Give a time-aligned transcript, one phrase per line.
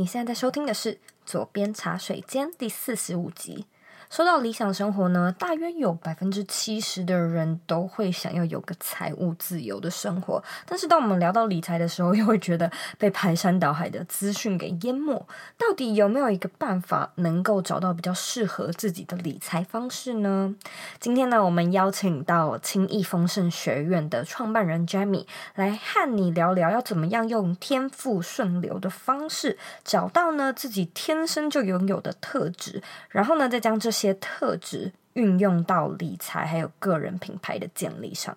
[0.00, 0.94] 你现在在收听的是
[1.26, 3.66] 《左边茶水间》第四十五集。
[4.10, 10.42] 说到理想生活呢，大约有百分之七十的人都会想要有个财务自由的生活。
[10.66, 12.68] 但是当我们聊到理财的时候，又会觉得
[12.98, 15.14] 被排山倒海的资讯给淹没。
[15.56, 20.56] 到底有没有一个办法能够找到比较适合自己的理财方式呢？
[20.98, 34.16] 今天呢，我们邀请到轻易丰盛学院的创办人 Jamie 来和你聊聊，要怎么样用天赋顺流的方式找到呢自己天生就拥有的特质，然后呢，再将这些些。
[34.40, 38.36] 特质运用到理财还有个人品牌的建立上。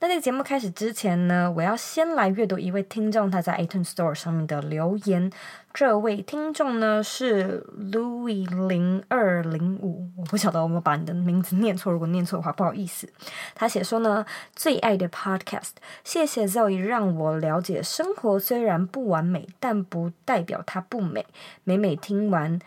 [0.00, 5.30] 那在节目开始之前呢，我要先来阅读一位听众他在 iTunes Store 上面的留言。
[5.72, 13.08] 这位听众呢是 Louis 零二零五，我不晓得我有没有把你的名字念错，如果念错的话不好意思。
[13.54, 21.26] 他写说呢，最爱的 Podcast，谢谢 Zoe 让我了解生活虽然不完美，但不代表它不美。
[21.64, 22.58] 每每听完。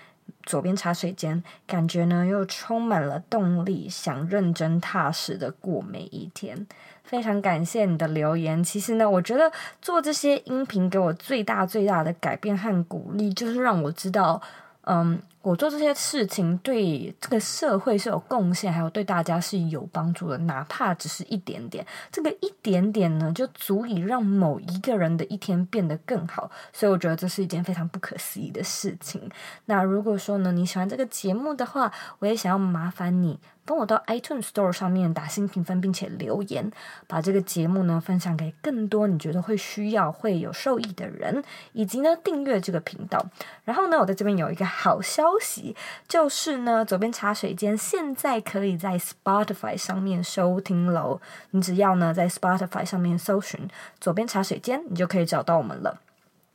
[0.43, 6.67] 左边茶水间，感觉呢又充满了动力，想认真踏实的过每一天。
[7.03, 8.63] 非常感谢你的留言。
[8.63, 14.41] 其实呢，我觉得做这些音频给我最大最大的改变和鼓励，就是让我知道，
[14.83, 15.21] 嗯。
[15.43, 21.85] 我做这些事情对这个社会是有贡献，还有对大家是有帮助的，哪怕只是一点点。
[22.09, 26.49] 这个一点点呢，就足以让某一个人的一天变得更好。
[26.71, 29.29] 所以我觉得这是一件非常不可思议的事情。
[29.65, 33.37] 那如果说呢，你喜欢这个节目的话，我也想要麻烦你。
[33.65, 36.71] 帮我到 iTunes Store 上面打新评分，并且留言，
[37.07, 43.25] 把这个节目呢分享给更多你觉得会需要、会有受益的人，以及呢订阅这个频道。
[43.63, 45.75] 然后呢，我在这边有一个好消息，
[46.07, 51.21] 就是呢，左边茶水间现在可以在 Spotify 上面收听喽。
[51.51, 53.69] 你只要呢在 Spotify 上面搜寻
[53.99, 55.99] 左边茶水间，你就可以找到我们了。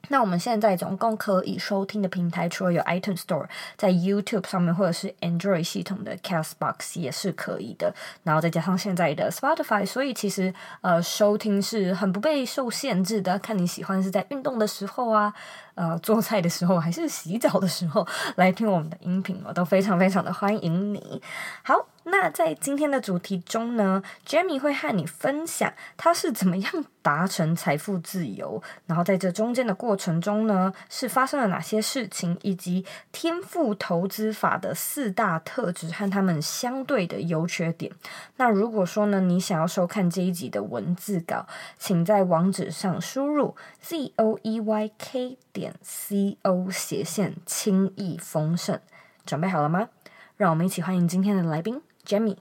[0.08, 15.32] 那我们现在总共可以收听的平台，除了有 iTunes Store，在 YouTube 上面或者是 Android 系统的 Castbox 也是可以的，然后再加上现在的 Spotify，所以其实呃收听是很不被受限制的，看你喜欢是在运动的时候啊。
[15.74, 18.04] 呃，做菜的时候还是洗澡的时候
[18.34, 21.22] 来听我们的音频，我都非常非常的欢迎你。
[21.62, 21.72] 好，
[22.10, 37.92] 那在今天的主题中呢，Jamie 会和你分享他是怎么样达成财富自由，然后在这中间的过程中呢，是发生了哪些事情，以及天赋投资法的四大特质和他们相对的优缺点。
[38.36, 41.47] 那如果说呢，你想要收看这一集的文字稿，
[41.78, 45.74] 请在网址上输入 z o e y k 点。
[45.82, 48.80] C O 斜线轻易丰盛，
[49.26, 49.88] 准备好了吗？
[50.36, 52.36] 让我们一起欢迎今天的来宾 Jemmy.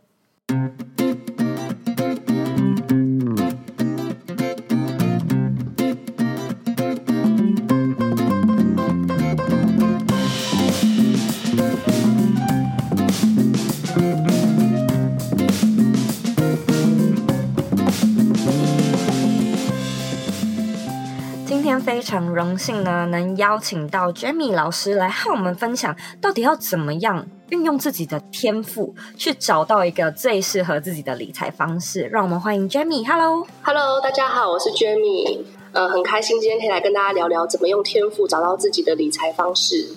[21.88, 32.02] 非常荣幸呢，能邀请到 Jamie 老师来和我们分享，到底要怎么样运用自己的天赋，去找到一个最适合自己的理财方式。
[32.12, 33.08] 让我们欢迎 Jamie。
[33.08, 35.46] Hello，Hello，大家好，我是 Jamie。
[35.72, 39.96] 呃，很开心今天可以来跟大家聊聊怎么用天赋找到自己的理财方式。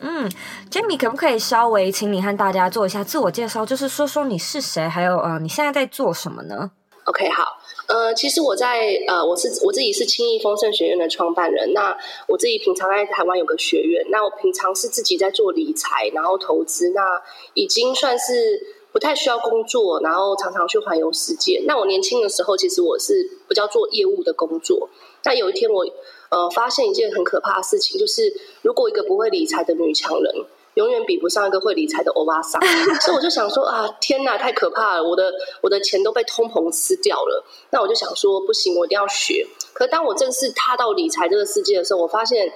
[0.00, 0.30] 嗯
[0.70, 6.70] ，Jamie 可不可以稍微请你和大家做一下自我介绍，就是说说你是谁，还有呃，你现在在做什么呢
[7.04, 7.59] ？OK，好。
[7.90, 11.72] 呃，其实我在呃，我是我自己是轻易丰盛学院的创办人。
[11.72, 17.20] 那我自己平常在台湾有个学院，那我平常是自己在做理财，然后投资，那
[17.54, 21.64] 已经算是不太需要工作，然后常常去环游世界。
[21.66, 24.88] 那我年轻的时候，其实我是比较做业务的工作。
[25.24, 25.84] 那有一天我
[26.30, 30.46] 呃发现一件很可怕的事情，就是如果一个不会理财的女强人。
[30.74, 32.60] 永远比不上一个会理财的欧巴桑，
[33.02, 35.02] 所以我就想说啊，天哪，太可怕了！
[35.02, 35.32] 我的
[35.62, 37.44] 我的钱都被通膨吃掉了。
[37.70, 39.46] 那我就想说，不行，我一定要学。
[39.72, 42.52] 可当我正式踏到理财这个世界的时候，我发现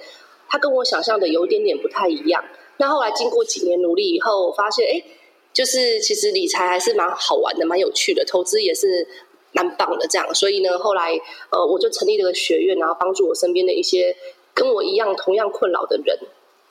[0.47, 2.43] 它跟我想象的有一点点不太一样。
[2.77, 5.03] 那后来经过几年努力以后，我发现哎，
[5.53, 9.05] 就是其实理财还是蛮好玩的，蛮有趣的，投资也是
[9.51, 10.07] 蛮棒的。
[10.07, 11.11] 这样，所以呢，后来
[11.51, 14.15] 呃，我就成立了个学院，然后帮助我身边的一些
[14.53, 16.17] 跟我一样同样困扰的人。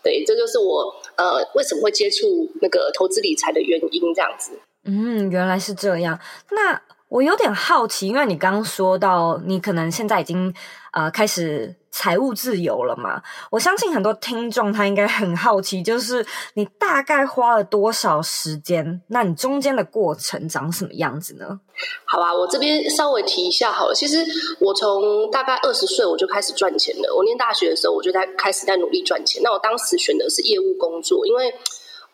[0.04, 4.52] 对，这就是我呃为什么会接触那个投资理财的原因，这样子。
[4.84, 6.20] 嗯，原来是这样。
[6.50, 10.54] 那我有点好奇，因为你刚刚说到你可能现在已经
[10.92, 13.22] 呃开始财务自由了嘛？
[13.52, 19.00] 我相信很多听众他应该很好奇，就是你大概花了多少时间？
[19.06, 21.60] 那你中间的过程长什么样子呢？
[22.04, 23.94] 好吧，我这边稍微提一下好了。
[23.94, 24.26] 其实
[24.58, 27.14] 我从大概二十岁我就开始赚钱了。
[27.16, 29.40] 我念大学的时候我就在开始在努力赚钱。
[29.44, 31.54] 那我当时选的是业务工作，因为。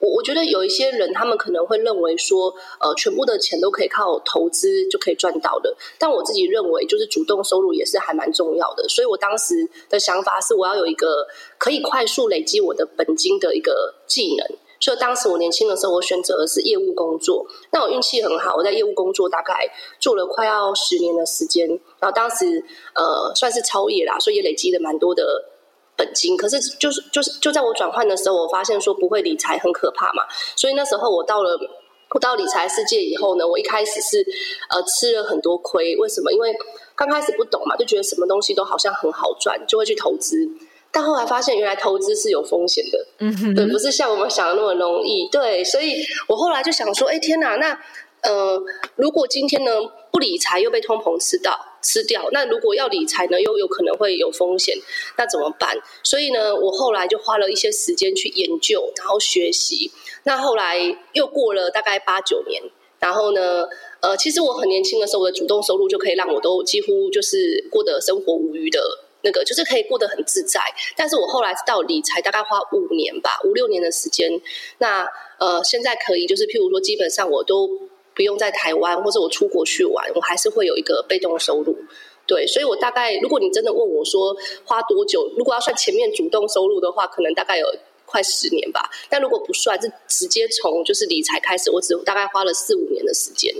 [0.00, 5.76] 我我觉得有一些人，他们可能会认为说，呃，全部的钱都可以靠投资就可以赚到的。
[5.99, 8.88] 但我自己认为，就是主动收入也是还蛮重要的。
[8.88, 11.26] 所以我当时的想法是，我要有一个
[11.58, 14.47] 可以快速累积我的本金的一个技能。
[14.81, 17.46] 所以当时我年轻的时候，我选择的是业务工作。
[17.70, 19.70] 那我运气很好，我在业务工作大概
[20.00, 21.69] 做了快要十年的时间。
[21.99, 22.64] 然后当时
[22.94, 25.44] 呃，算是超业啦，所以也累积了蛮多的。
[26.00, 30.25] 本金，可是就是就是就在我转换的时候，我发现说不会理财很可怕嘛，
[30.56, 31.50] 所以那时候我到了
[32.14, 34.25] 我到理财世界以后呢，我一开始是
[34.70, 36.32] 呃吃了很多亏，为什么？
[36.32, 36.56] 因为
[36.97, 40.49] 刚开始不懂嘛，就觉得什么东西都好像很好赚，就会去投资，
[40.91, 45.96] 但后来发现原来投资是有风险的，嗯哼，对，不是像我们想的那么容易，对，所以
[46.26, 47.79] 我后来就想说，哎，天哪，那
[48.23, 48.58] 呃，
[48.96, 49.70] 如果今天呢
[50.11, 51.67] 不理财又被通膨吃到。
[51.82, 54.77] 吃掉，那如果要理财呢，又有可能会有风险，
[55.17, 55.77] 那怎么办？
[56.03, 59.91] 所以呢，我后来就花了一些时间去研究，然后学习。
[60.25, 60.79] 那后来
[61.12, 62.62] 又过了大概八九年，
[62.99, 63.67] 然后呢，
[64.00, 68.81] 呃，其实我很年轻的时候，我的主动收入就可以让我都几乎就是过得生活无余的
[69.23, 70.61] 那个，就是可以过得很自在。
[70.97, 74.31] 但是我后来到理财大概花五年吧，五六年的时间。
[74.79, 75.06] 那
[75.38, 77.69] 呃，现在可以就是譬如说，基本上我都。
[78.20, 81.75] 不用在台湾，或者我出国去玩，我还是会有一个被动收入。
[82.26, 87.67] 对，所以我大概，如果你真的问我说花多久，如果要算前面主动收入的话，可能大概有
[88.05, 88.90] 快十年吧。
[89.08, 93.55] 但如果不算，是直接从就是理财开始，我只大概花了四五年的时间。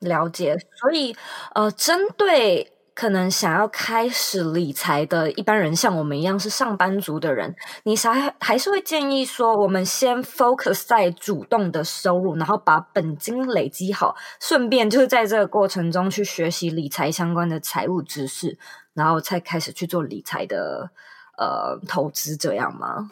[0.00, 1.16] 了解，所以
[1.54, 2.73] 呃，针对。
[2.94, 18.56] 可能想要开始理财的一般人，像我们一样是上班族的人，你还还是会建议说，我们先 focus 在主动的收入，然后把本金累积好，顺便就是在这个过程中去学习理财相关的财务知识，
[18.92, 20.90] 然后才开始去做理财的
[21.36, 23.10] 呃投资，这样吗？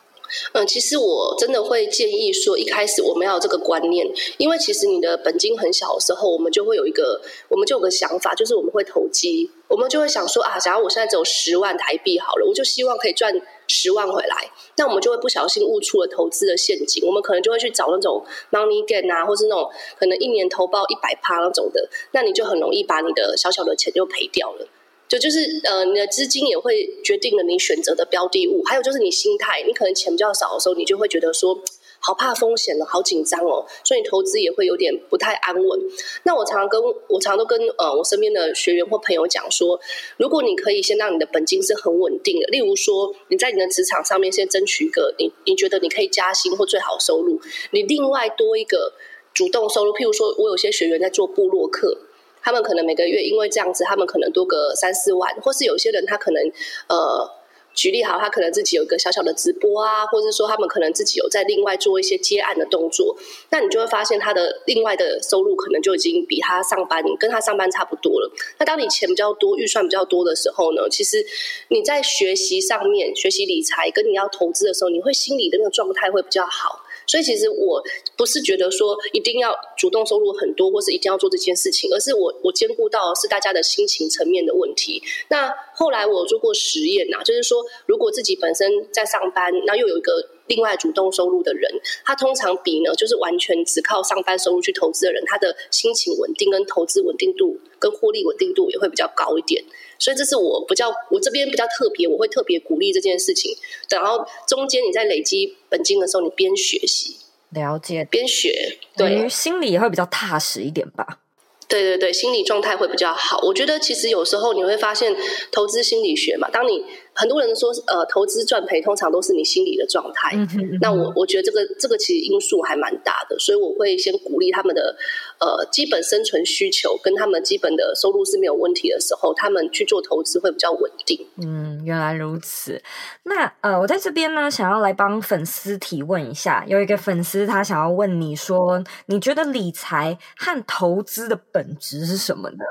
[0.53, 4.07] 嗯，其实我真的会建议说，一开始我们要有这个观念，
[4.39, 13.33] 因为其实你的本金很小的时候，我们就会有一个，我们就有个想法，就是我们会投机，我们就会想说啊，假如我现在只有十万台币好了，我就希望可以赚
[13.69, 24.67] 十万回来，那我们就会不小心误触了投资的陷阱，我们可能就会去找那种 money gain 啊，或是那种可能一年投报一百趴那种的，那你就很容易把你的小小的钱就赔掉了。
[25.13, 31.61] 就就是呃，你的资金也会决定了你选择的标的物，还有就是你心态，你可能钱比较少的时候，你就会觉得说
[31.99, 35.81] 好怕风险了，好紧张哦，所以你投资也会有点不太安稳。
[36.23, 39.79] 那我常常跟我常常都跟呃我身边的学员或朋友讲说，
[40.17, 47.39] 如果你可以先让你的本金是很稳定的，例如说你在你的职场上面先争取一个你你觉得你可以加薪或最好收入，
[47.73, 48.95] 你另外多一个
[49.35, 51.99] 主动收入，譬如说我有些学员在做部落客。
[52.43, 56.43] 他们可能每个月因为这样子，他们可能多个三四万，或是有些人他可能
[56.89, 57.31] 呃，
[57.75, 63.17] 举例好，他可能自己有一个小小的直播啊，或者是说他们可能自己有在另外做一些接案的动作，
[63.51, 68.31] 那你就会发现他的另外的收入可能就已经比他上班跟他上班差不多了。
[68.59, 71.25] 那当你钱比较多、预算比较多的时候呢，其实
[71.69, 76.82] 你在学习上面学习理财跟你要投资的时候，你会心里的那个状态会比较好。
[77.13, 77.83] 所以其实我
[78.17, 85.03] 不是觉得说一定要主动收入很多，或是一定要做这件事情，而是我我兼顾到是大家的心情层面的问题。
[85.29, 99.65] 那后来我做过实验呐，就是说如果自己本身在上班，那又有一个另外主动收入的人，他通常比呢就是完全只靠上班收入去投资的人，他的心情稳定跟投资稳定度跟获利稳定度也会比较高一点。
[99.99, 103.57] 所以这是我比较，我这边比较特别，我会特别鼓励这件事情。
[103.89, 107.17] 然后中间你在累积本金的时候，你边学习，
[107.51, 111.21] 了解，边学，对，心里也会比较踏实一点吧。
[111.69, 113.39] 对对对，心理状态会比较好。
[113.43, 115.17] 我觉得其实有时候你会发现，
[115.51, 116.85] 投资心理学嘛，当你。
[117.15, 120.31] 很多人说，呃，投资赚赔通常都是你心理的状态。
[120.35, 120.79] 嗯哼嗯哼。
[120.81, 124.97] 那我我觉得这个这个其实因素还蛮大的，所以我会先鼓励他们的
[125.39, 131.19] 呃基本生存需求跟他们基本的收入是没有问题的时候，他们去做投资会比较稳定。
[131.43, 132.83] 嗯，原来如此。
[133.25, 142.65] 那呃，我在这边呢，想要来帮粉丝提问一下，有一个粉丝他想要问你说，你觉得理财和投资的本质是什么呢？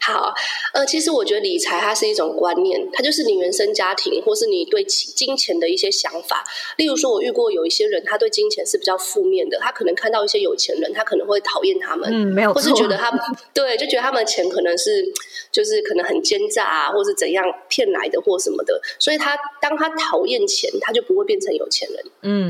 [0.00, 0.34] 好，
[0.74, 3.62] 呃，其实我觉得理财它是一种观念，它就是你原生。
[3.72, 6.44] 生家庭，或是你对金钱的一些想法。
[6.76, 13.20] 例如说，我遇过有一些人，他对金钱是比较负面的，他可能看到一些有钱人，他可能会讨厌他们，嗯，没有，或是觉得他们
[13.54, 15.04] 对，就觉得他们的钱可能是
[15.50, 18.80] 就是可能很奸诈啊，或是怎样骗来的或什么的。
[18.98, 22.04] 所以他当他讨厌钱，他就不会变成有钱人。
[22.22, 22.48] 嗯，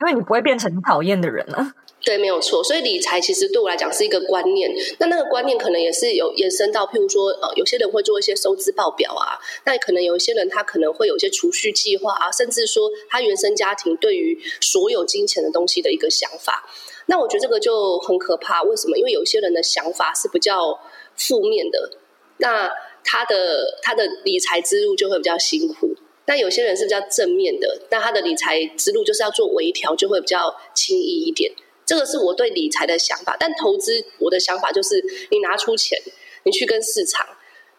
[0.00, 1.72] 因为你不会变成你讨厌的人了。
[2.04, 2.62] 对，没有错。
[2.62, 4.70] 所以理财其实对我来讲是一个观念。
[4.98, 9.40] 那那个观念可能也是有延伸到，譬如说，呃，有些人会做一些收支报表啊。
[9.64, 16.68] 那可能有一些人他可能会有一些储蓄计划啊，甚至说他原生家庭对于所有金钱的东西的一个想法。
[17.06, 18.62] 那我觉得这个就很可怕。
[18.62, 18.98] 为什么？
[18.98, 20.78] 因为有些人的想法是比较
[21.16, 21.90] 负面的，
[22.36, 22.70] 那
[23.02, 25.94] 他的他的理财之路就会比较辛苦。
[26.26, 31.52] 那有些人是比较正面的，那他的理财之路就是要做微调，就会比较轻易一点。
[31.86, 36.00] 这个是我对理财的想法，但投资我的想法就是，你拿出钱，
[36.44, 37.26] 你去跟市场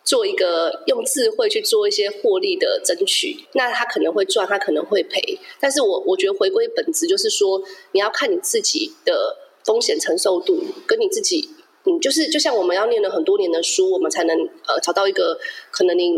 [0.04, 11.50] 做一个用智慧去做一些获利的争取，那他可能会赚，他可能会赔，但是我我觉得回归本质就是说，你要看你自己的风险承受度，跟你自己，
[11.86, 15.40] 嗯，就是就像我们要念了很多年的书，我们才能呃找到一个
[15.72, 16.12] 可能你。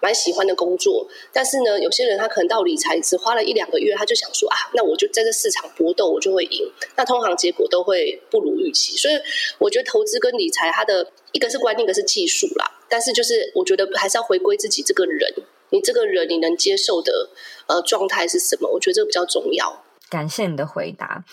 [0.00, 6.70] 蛮喜欢的工作，但是呢，有些人他可能到理财只花了一两个月，他就想说啊，那我就在这市场搏斗，我就会赢。
[6.96, 8.96] 那通常结果都会不如预期。
[8.96, 9.14] 所以
[9.58, 12.78] 我觉得投资跟理财，它的一个是观念，一个是技术啦。
[12.88, 15.34] 但是就是我觉得还是要回归自己这个人，
[15.70, 17.30] 你这个人你能接受的
[17.66, 18.68] 呃状态是什么？
[18.70, 19.84] 我觉得这个比较重要。
[20.08, 21.24] 感谢你的回答。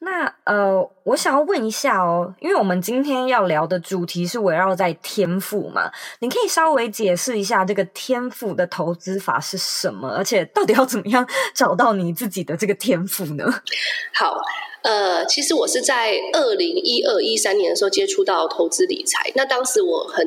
[0.00, 5.90] 那呃，我想要问一下哦，因为我们今天要聊的主题是围绕在天赋嘛，
[6.20, 13.44] 你可以稍微解释一下这个天赋的投资法是什么，而且到底要怎么样 找到你自己的这个天赋呢？
[14.14, 14.36] 好，
[14.82, 20.24] 呃，其实我是在二零一二一三年的时候接触到投资理财，那当时我很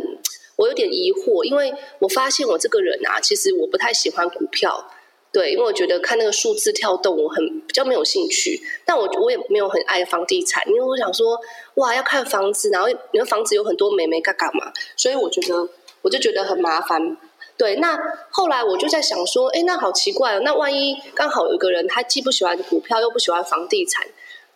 [0.57, 4.85] 我有点疑惑，因为我发现我这个人啊，其实我不太喜欢股票。
[5.33, 8.61] 对，因为我觉得看那个数字跳动，我很比较没有兴趣。
[8.85, 11.39] 但我我也没有很爱房地产，因为我想说，
[11.75, 15.69] 哇，要看房子，然后你的房子有很多美眉嘎嘎嘛，所以我觉得
[16.01, 17.15] 我就觉得很麻烦。
[17.57, 17.97] 对，那
[18.29, 24.05] 后来我就在想说，哎，那好奇怪哦，那万一刚好有一个人他既不喜欢股票又不喜欢房地产，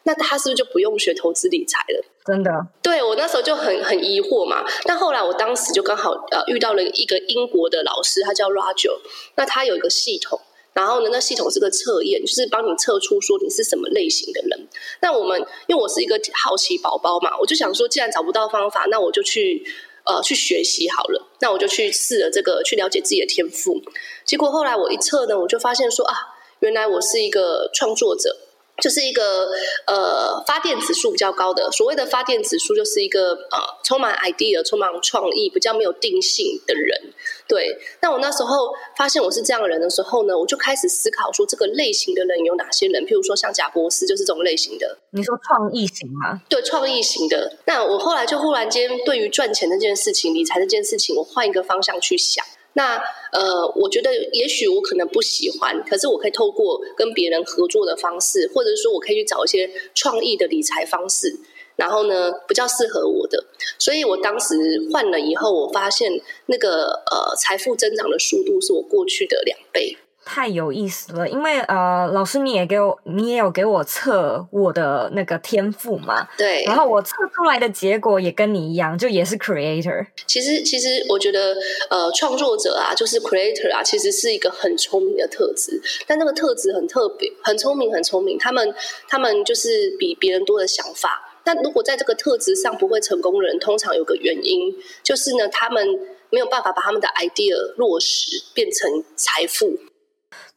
[0.03, 2.03] 那他是不是就不用学投资理财了？
[2.25, 2.51] 真的？
[2.81, 4.65] 对，我那时候就很很疑惑嘛。
[4.83, 8.99] 但后来我当时就刚好呃遇到了一个英国的老师，他叫 Roger，
[9.35, 10.41] 那他有一个系统。
[10.75, 14.67] 然后呢，那系统是个测验，就是帮你测出说你是什么类型的人。
[15.01, 19.65] 那我们因为我是一个好奇宝宝嘛，我就想说，既然找不到方法，那我就去
[20.03, 21.25] 呃去学习好了。
[21.39, 23.81] 那我就去试了这个，去了解自己的天赋。
[24.25, 26.13] 结果后来我一测呢，我就发现说啊，
[26.59, 28.35] 原来我是一个创作者。
[28.81, 29.47] 就是一个
[29.87, 37.13] 呃发电指数比较高的，所谓的发电指数就是一个呃充满 idea、充满创意、比较没有定性的人。
[37.47, 43.05] 对，那我那时候发现我是这样的人的时候呢，我就开始思考说这个类型的人有哪些人？
[43.05, 44.97] 譬如说像贾博士就是这种类型的。
[45.11, 46.41] 你说创意型吗？
[46.49, 47.57] 对，创意型的。
[47.65, 52.43] 那我后来就忽然间对于赚钱这件事情、理财这件事情，我换一个方向去想。
[52.77, 52.97] 那
[53.31, 61.33] 呃，我觉得也许我可能不喜欢，可是我可以透过跟别人合作的方式，或者说我可以去找一些创意的理财方式，
[61.77, 63.45] 然后呢，比较适合我的。
[63.79, 64.55] 所以我当时
[64.91, 66.11] 换了以后，我发现
[66.47, 69.97] 那个呃财富增长的速度是我过去的两倍。
[70.25, 80.05] 太有意思了，因为呃，老师你也给我，你也有给我测我的那个天赋嘛，对，然后我测出来的结果也跟你一样，就也是 creator。
[80.25, 81.55] 其实，其实我觉得
[81.89, 88.37] 呃，创作者啊，就是 creator 啊，其实是一个很聪明的特质，但那个特质很特别，很聪明，很聪明。
[88.39, 88.73] 他们，
[89.07, 91.31] 他们就是比别人多的想法。
[91.43, 95.87] 但如果在这个特质上不会成功的人，通常有个原因，就是呢，他们
[96.31, 99.77] 没有办法把他们的 idea 落实变成财富。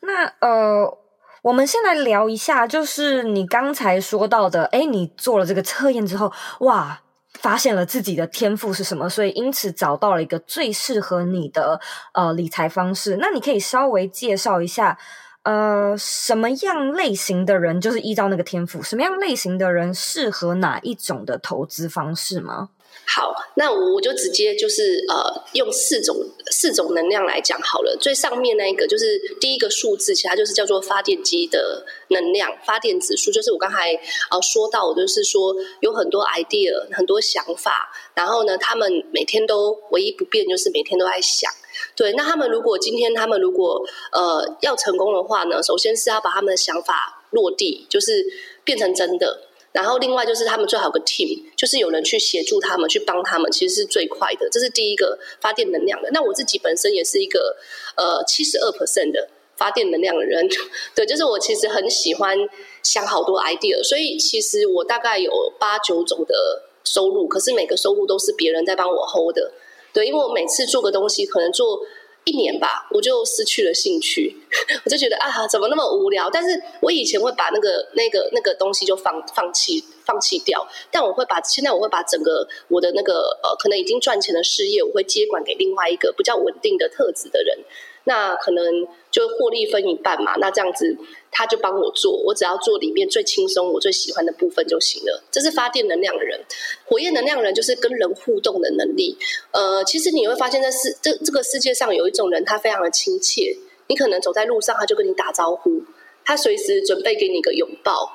[0.01, 0.99] 那呃，
[1.43, 7.01] 我们先来聊一下，就是你刚才说到的，诶，你做了这个测验之后，哇，
[7.35, 11.81] 发现了自己的天赋是什么，所以因此找到了一个最适合你的
[12.15, 13.19] 呃理财方式。
[13.21, 14.99] 那你可以稍微介绍一下，
[15.43, 22.71] 呃，什么样类型的人就是依照那个天赋，什么样类型的人适合哪一种的投资方式吗？
[23.11, 26.15] 好，那我就直接就是呃，用四种
[26.51, 27.97] 四种能量来讲好了。
[27.99, 33.33] 最上面那一个就是第一个数字，其实它就是叫做发电机的能量，发电指数。
[33.33, 33.99] 就是我刚才
[34.31, 41.51] 呃说到，就是说有很多 idea，很多想法，然后呢，他们每天都唯一不变，就是每天都在想。
[41.97, 48.23] 对，那他们如果今天他们如果呃要成功的话呢，首先是要把他们的想法落地，就是
[48.65, 49.48] 变成真的。
[49.79, 54.49] 然后另外就是他们最好有个 team，就是有人去协助他们，去帮他们，其实是最快的。
[54.51, 56.11] 这是第一个发电能量的。
[56.13, 57.57] 那我自己本身也是一个
[57.97, 60.49] 呃七十二 percent 的发电能量的人，
[60.97, 62.37] 对，就是我其实很喜欢
[62.83, 65.31] 想好多 idea，所以其实我大概有
[65.61, 69.53] 八九种的收入，可是每个收入都是别人在帮我 hold 的，
[69.93, 71.81] 对，因为我每次做个东西可能做。
[72.29, 74.37] 一年吧，我就失去了兴趣，
[74.85, 76.29] 我就觉得啊，怎么那么无聊？
[76.31, 87.59] 但是我以前会把那个、那个、那个东西就放放弃、放弃掉，但我会把现在我会把整个我的那个呃，可能已经赚钱的事业，我会接管给另外一个比较稳定的特质的人。
[88.05, 90.97] 那可能就获利分一半嘛，那这样子
[91.39, 95.23] 他就帮我做，我只要做里面最轻松、我最喜欢的部分就行了。
[95.31, 96.41] 这是发电能量的人，
[96.85, 99.17] 火焰能量人就是跟人互动的能力。
[99.53, 105.81] 呃，其实你会发现在世这这个世界上有一种人，他非常的亲切，你可能走在路上，他就跟你打招呼，
[106.25, 108.11] 他随时准备给你一个拥抱，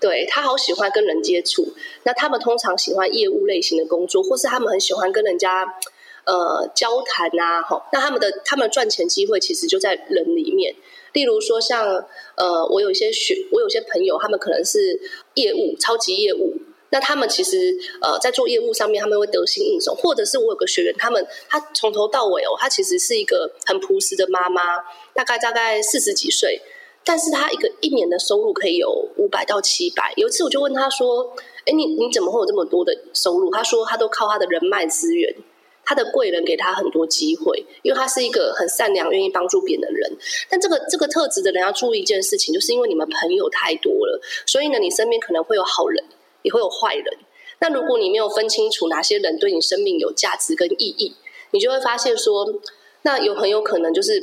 [0.00, 1.68] 对，他好喜欢跟人接触。
[2.02, 5.78] 那他们通常喜欢业务类型的工作，或是他们很喜欢跟人家。
[6.24, 10.74] 呃，交谈啊，好，那他们的他们赚钱机会其实就在人里面。
[11.12, 14.98] 例如说像，像呃，我有一些学，我有些朋友，他们可能是
[15.34, 16.54] 业务，超级业务。
[16.90, 19.94] 那他们其实呃，在做业务上面，他们会得心应手。
[19.94, 24.78] 或者是我有个学员，他们他从头到尾哦，他其实是一个很朴实的妈妈，
[25.12, 26.60] 大概大概四十几岁，
[27.04, 30.12] 但是他一个一年的收入可以有五百到七百。
[30.16, 31.34] 有一次我就问他说
[31.66, 35.34] ：“哎，你你怎么会有这么多的收入？”他说：“他都靠他的人脉资源。”
[35.84, 40.10] 他的贵人给他很多机会，因为他是一个很善良、愿意帮助别人的人。
[40.48, 46.04] 但这个这个特质的人要注意一件事情，就是因为你们朋友太多了，所以呢，你身边可能会有好人，
[46.42, 47.04] 也会有坏人。
[47.60, 51.14] 那如果你没有分清楚哪些人对你生命有价值跟意义，
[51.52, 52.60] 你就会发现说，
[53.02, 54.20] 那有很有可能就是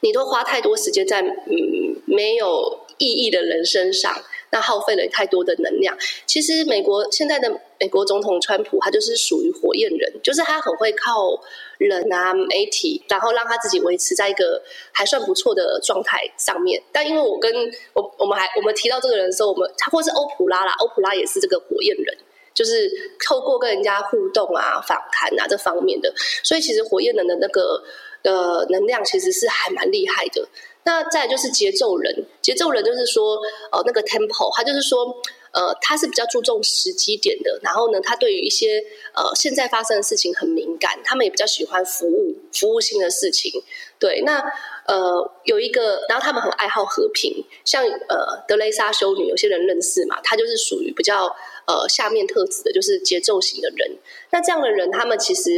[0.00, 4.22] 你都花太多时间在嗯没有意义的人身上。
[4.52, 5.96] 那耗费了太多的能量。
[6.26, 11.42] 其实，美国现在的美国总统川普，他就是属于火焰人，就是他很会靠
[11.78, 16.82] 人啊、媒体，然后让他自己维持在一个还算不错的状态上面。
[16.92, 17.50] 但因为我跟
[17.94, 22.18] 我我们还我们提到这个人的时候，我们他或是欧普拉啦，欧普拉也是这个火焰人，
[22.52, 22.90] 就是
[23.26, 26.12] 透过跟人家互动啊、访谈啊这方面的。
[26.44, 27.82] 所以，其实火焰人的那个
[28.22, 30.46] 呃能量其实是还蛮厉害的。
[30.84, 33.36] 那再就是节奏人，节奏人就是说，
[33.70, 35.06] 呃，那个 tempo，他就是说，
[35.52, 37.56] 呃，他是比较注重时机点的。
[37.62, 38.82] 然后呢，他对于一些
[39.14, 43.52] 呃现在发生的事情很敏感，他们也比较喜欢服务服务性的事情。
[44.00, 44.42] 对，那
[44.88, 51.26] 呃有一个，然后他们很爱好和平，像呃德雷莎修女，有些人认识嘛，他就是属于比较
[51.66, 53.98] 呃下面特质的，就是节奏型的人。
[54.30, 55.52] 那这样的人，他们其实。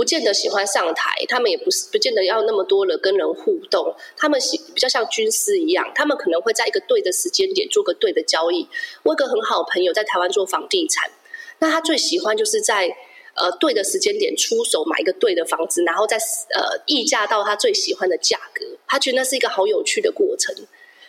[0.00, 8.66] 不见得喜欢上台，他们也不是不见得要那么多人跟人互动，他们喜比较像军师一样，他们可能会在一个对的时间点做个对的交易。
[9.02, 11.10] 我有个很好的朋友在台湾做房地产，
[11.58, 12.88] 那他最喜欢就是在
[13.34, 20.56] 呃对的时间点出手买一个对的房子，然后再呃溢价到他最喜欢的价格，他觉得那是一个好有趣的过程。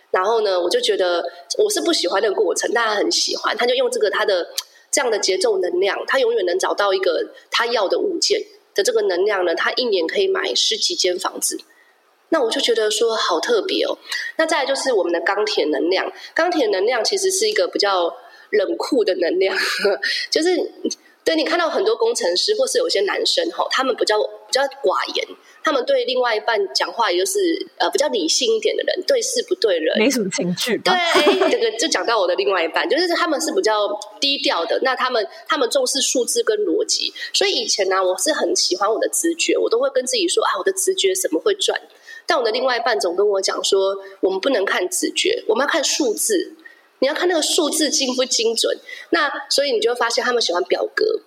[0.10, 1.24] 然后呢，我就觉得
[1.58, 4.50] 我是不喜欢那个过程，但他很喜欢，他就用这个他的
[4.92, 8.44] 这样的节奏能量，他永远能找到一个他要的物件。
[8.74, 11.60] 的这个能量呢，他一年可以买十几间房子，
[12.30, 13.98] 那我就觉得说好特别哦。
[14.38, 18.16] 那再来就是我们的钢铁能量，钢铁能量其实是一个比较
[18.52, 19.58] 冷酷的能量，
[20.32, 20.72] 就是
[21.24, 25.28] 对你看到很多工程师或是有些男生哈，他们比较比较寡言。
[25.64, 27.40] 他们对另外一半讲话，也就是
[27.78, 30.76] 呃比较理性一点的人，对事不对人，没什么情趣。
[30.80, 30.92] 对，
[31.52, 33.88] 这个就讲到我的另外一半，就是他们是比较
[34.20, 34.80] 低调的。
[34.82, 41.80] 那他们他们重视数字跟逻辑，所以以前呢、啊，我是很喜欢我的直觉，我都会跟自己说啊，我的直觉怎么会赚。
[42.26, 46.56] 但我的另外一半总跟我讲说，我们不能看直觉，我们要看数字，
[47.02, 48.80] 你要看那个数字精不精准。
[49.10, 51.20] 那所以你就会发现，他们喜欢表格。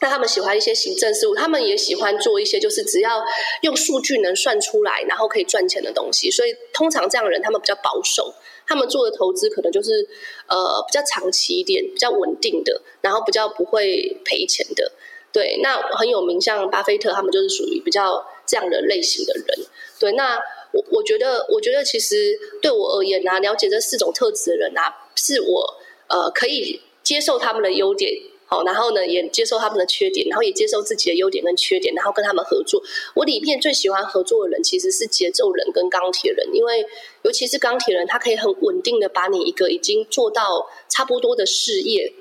[0.00, 3.24] 那他们喜欢一些行政事务，他们也喜欢做一些就是只要
[3.62, 6.30] 用数据能算出来，然后可以赚钱的东西。
[6.30, 8.34] 所以通常这样的人，他们比较保守，
[8.66, 10.06] 他们做的投资可能就是
[10.48, 14.92] 呃比较长期一点、比较稳定的，然后比较不会赔钱的。
[15.32, 19.66] 对，那很有名，像巴菲特，他们就是属于比较这样的类型的人。
[19.98, 20.38] 对，那
[20.72, 25.74] 我我觉得，我觉得其实对我而言啊，了解这四种特质的人啊，是我
[26.08, 28.12] 呃可以接受他们的优点。
[28.46, 32.80] 好，然后呢，也接受他们的缺点，然后也接受自己的优点跟缺点，然后跟他们合作。
[33.14, 36.84] 我里面最喜欢合作的人其实是节奏人跟钢铁人，因为
[37.22, 42.12] 尤其是钢铁人，他可以很稳定的把你一个已经做到差不多的事业，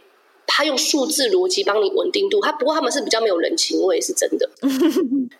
[0.47, 2.39] 他用数字逻辑帮你稳定度。
[2.39, 4.49] 他不过他们是比较没有人情味，是真的。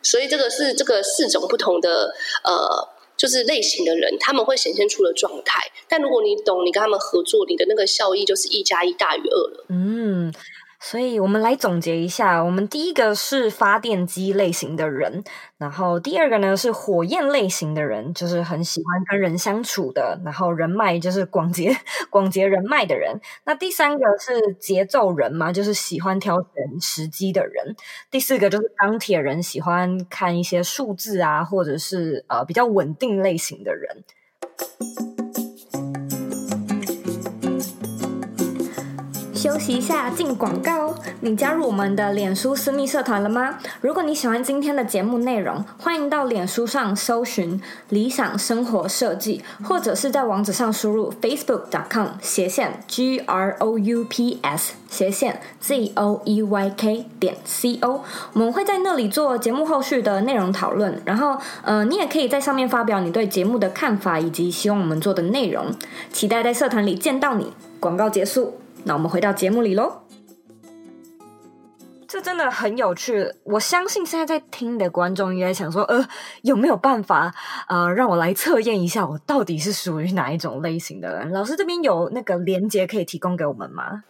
[0.02, 2.14] 所以这个是这个四种不同的
[2.44, 5.62] 呃就是类型的人，他们会显现出的状态。
[5.88, 9.66] 但如果你懂，你跟他们合作，你的那个效益就是一加一大于二了。
[9.70, 10.34] 嗯。
[10.86, 15.24] 所以我们来总结一下，我们第一个是发电机类型的人，
[15.58, 21.74] 然后第二个呢是火焰类型的人，就是很喜欢跟人相处的，然后人脉就是广结
[22.10, 23.18] 广结人脉的人。
[23.46, 27.76] 那第三个是节奏人嘛，就是喜欢挑选时机的人。
[28.12, 34.04] 第四个就是钢铁人，喜欢看一些数字啊，或者是呃比较稳定类型的人。
[39.44, 40.96] 休息一下，进广告哦。
[41.20, 43.60] 你加入我们的脸书私密社团了吗？
[43.82, 57.36] 如果你喜欢今天的节目内容，欢迎到脸书上搜寻“理想生活设计”，或者是在网址上输入 facebook.com 斜线 g r o u p s 斜线 z o e y k 点
[57.44, 58.02] c o。
[58.32, 61.02] 我们会在那里做节目后续的内容讨论。
[61.04, 65.66] 然后，呃，你也可以在上面发表你对节目的看法以及希望我们做的内容。
[66.14, 67.52] 期待在社团里见到你。
[67.82, 68.63] 广告结束。
[68.86, 70.02] 那我们回到节目里喽，
[72.06, 73.34] 这真的很有趣。
[73.46, 76.06] 我相信现在在听的观众应该想说，呃，
[76.42, 77.34] 有没有办法，
[77.70, 81.32] 呃，让我来测验一下，我到底是属于哪一种类型的人？
[81.32, 84.04] 老师这边有那个连接可以提供给我们吗？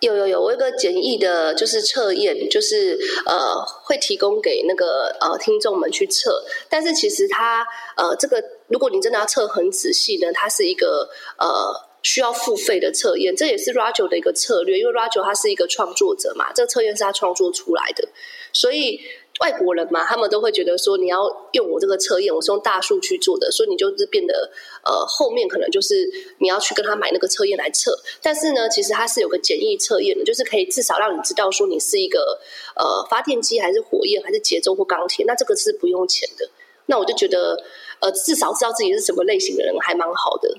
[0.00, 6.44] 有有有，我有个简易的，就是测验，就是呃，会提供给那个呃听众们去测。
[6.68, 7.64] 但是其实它
[7.96, 11.85] 呃，这个如果你真的要测很仔细呢，它是一个呃。
[12.06, 18.08] 需要付费的测验，这也是 Roger 的一个策略，因为 Roger 他是一个创作者嘛，这个测验是他创作出来的，
[18.52, 19.00] 所以
[19.40, 24.48] 外国人嘛，他们都会觉得说，你要用我这个测验，我是用大数据做的，所以你就是变得
[24.84, 32.38] 呃，后面可能就是你要去跟他买那个测验来测，但是呢，其实它是有个简易测验的，就是可以至少让你知道说你是一个
[32.76, 36.48] 呃发电机还是火焰还是节奏或钢铁，那这个是不用钱的，
[36.86, 37.60] 那我就觉得
[38.00, 40.56] 呃，至少知道自己是什么类型的人还蛮好的。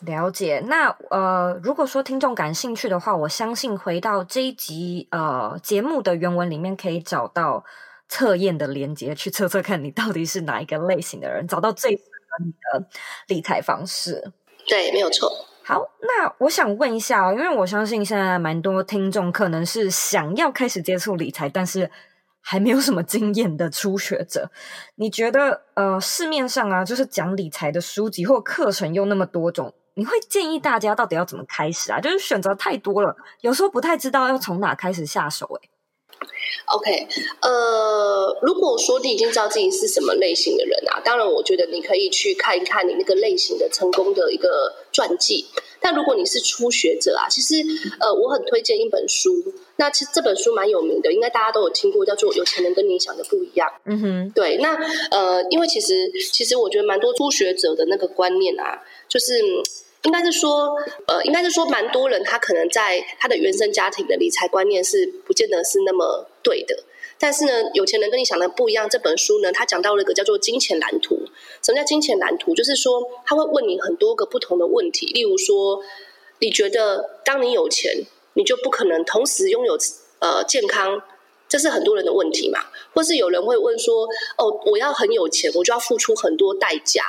[0.00, 7.62] 了解，那呃，如果说听众感兴趣的话，我相信回到这一集呃节目的原文里面，可以找到
[8.08, 12.88] 测验的连接，去测测看你到底是哪一个类型的人，找到最适合你的
[13.28, 14.32] 理财方式。
[14.66, 15.30] 对，没有错。
[15.62, 21.90] 好，那我想问一下哦，因为我相信现在蛮多听众可能是想要开始接触理财，但是
[22.40, 24.50] 还没有什么经验的初学者，
[24.94, 29.74] 你觉得呃市面上啊，就是讲理财的书籍或课程又那么多种。
[30.00, 32.00] 你会建议大家到底要怎么开始啊？
[32.00, 35.46] 就是选择太多了，有时候不太知道要从哪开始下手。
[35.60, 35.68] 哎
[36.74, 37.06] ，OK，
[37.42, 45.44] 呃，如果说你已经知道自己是什么类型的人啊，当然我觉得你可以去看一看你那个类型的成功的一个传记。
[45.82, 47.56] 但如果你是初学者啊，其实
[48.00, 49.30] 呃，我很推荐一本书。
[49.76, 53.68] 那其实这本书蛮有名的，应该大家都有听过，叫做《有钱人跟你想的不一样》。
[53.84, 54.56] 嗯哼，对。
[54.58, 54.74] 那
[55.10, 59.42] 呃，因为其实其实我觉得蛮多初学者的那个观念啊，就是。
[60.02, 60.74] 应该是说，
[61.06, 66.74] 呃，应该是说，蛮多人他可能在他的原生家庭的理财观念是不见得是那么对的。
[67.18, 68.88] 但是呢，有钱人跟你想的不一样。
[68.88, 71.20] 这本书呢，他讲到了一个叫做金钱蓝图。
[71.62, 72.54] 什么叫金钱蓝图？
[72.54, 75.04] 就是说，他会问你很多个不同的问题。
[75.08, 75.82] 例如说，
[76.38, 79.76] 你觉得当你有钱，你就不可能同时拥有
[80.20, 81.02] 呃健康，
[81.46, 82.60] 这是很多人的问题嘛？
[82.94, 84.08] 或是有人会问说，
[84.38, 87.04] 哦，我要很有钱，我就要付出很多代价。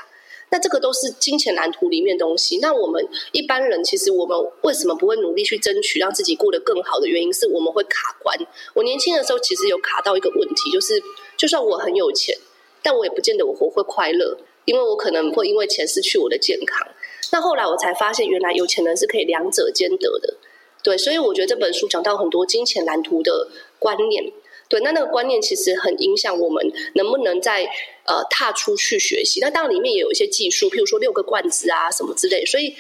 [0.52, 2.60] 那这个都是金钱蓝图里面的东西。
[2.60, 8.38] 那我们一般人其实我们为什么不会努力去争取让自己过得更好的原因，是我们会卡关。
[8.74, 11.02] 我年轻的时候其实有卡到一个问题，就是
[11.38, 12.38] 就算我很有钱，
[12.84, 16.86] 但我也不见得我活会快乐，因为我可能会因为钱失去我的健康。
[17.32, 20.36] 那后来我才发现，原来有钱人是可以两者兼得的。
[20.84, 23.48] 对，所以我觉得这本书讲到很多金钱蓝图的
[23.80, 24.34] 观念。
[24.72, 27.66] 对，那那个观念其实很影响我们能不能在
[28.06, 29.42] 呃踏出去学习。
[29.42, 32.46] 那当然里面也有一些技术，譬如说六个罐子啊什么之类。
[32.46, 32.74] 所以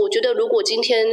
[0.00, 1.08] 我觉得，如果今天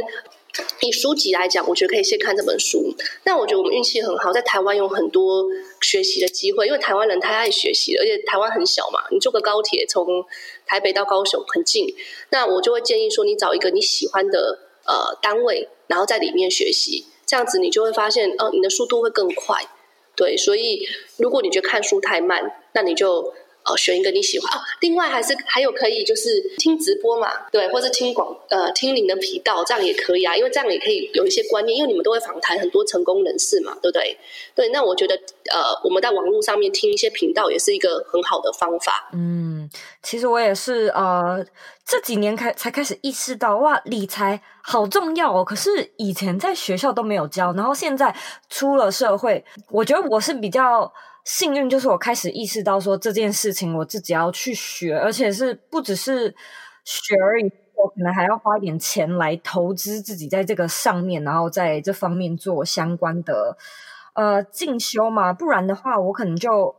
[0.80, 2.94] 以书籍来讲，我觉得可以先看这本书。
[3.24, 5.44] 那我觉得我们运气很好，在台湾有很多
[5.82, 10.24] 学习的机会，因为台湾人太爱学习了，而且台湾很小嘛，你坐个高铁从
[10.64, 11.94] 台北到高雄很近。
[12.30, 19.62] 那我就会建议说，你找一个你喜欢的呃单位，然后在里面学习，这样子你就会发现，哦、你的速度会更快。
[20.18, 23.32] 对，所以如果你觉得看书太慢，那你就
[23.68, 24.62] 呃选一个你喜欢哦。
[24.80, 34.16] 另外还是还有可以就是听直播嘛，对，或者听广呃听您的频道，这样也可以啊，因为这样也可以有一些观念，因为你们都会访谈很多成功人士嘛，对不对？
[34.54, 35.14] 对，那我觉得
[35.50, 39.10] 呃我们在网络上面听一些频道也是一个很好的方法。
[39.12, 39.68] 嗯，
[40.02, 41.44] 其实我也是呃。
[41.90, 45.42] 这几年开才开始意识到，哇，理财好重要哦！
[45.42, 48.14] 可是以前在学校都没有教，然后现在
[48.50, 50.92] 出了社会，我觉得我是比较
[51.28, 56.34] 幸运，就是我开始意识到说这件事情我自己要去学，而且是不只是
[56.86, 63.58] 学而已，我可能还要花一点钱来投资自己在这个上面，然后在这方面做相关的
[64.14, 66.74] 呃进修嘛，不然的话我可能就